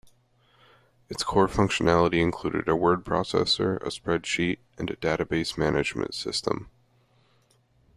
Its 1.09 1.23
core 1.23 1.47
functionality 1.47 2.21
included 2.23 2.67
a 2.67 2.75
word 2.75 3.05
processor, 3.05 3.75
a 3.83 3.89
spreadsheet 3.91 4.57
and 4.79 4.89
a 4.89 4.95
database 4.95 5.59
management 5.59 6.15
system. 6.15 6.71